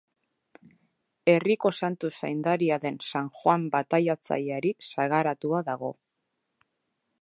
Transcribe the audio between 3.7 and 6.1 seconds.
Bataiatzaileari sagaratua dago.